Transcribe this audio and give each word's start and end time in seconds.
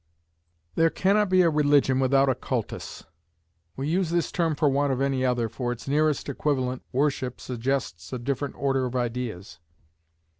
There 0.73 0.89
cannot 0.89 1.29
be 1.29 1.43
a 1.43 1.49
religion 1.51 1.99
without 1.99 2.27
a 2.27 2.33
cultus. 2.33 3.03
We 3.75 3.87
use 3.87 4.09
this 4.09 4.31
term 4.31 4.55
for 4.55 4.67
want 4.67 4.91
of 4.91 4.99
any 4.99 5.23
other, 5.23 5.47
for 5.47 5.71
its 5.71 5.87
nearest 5.87 6.27
equivalent, 6.27 6.81
worship, 6.91 7.39
suggests 7.39 8.11
a 8.11 8.17
different 8.17 8.55
order 8.57 8.87
of 8.87 8.95
ideas. 8.95 9.59